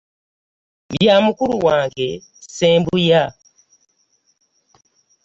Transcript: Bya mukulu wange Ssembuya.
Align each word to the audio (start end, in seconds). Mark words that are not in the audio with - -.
Bya 0.91 1.15
mukulu 1.25 1.55
wange 1.65 2.07
Ssembuya. 2.21 3.23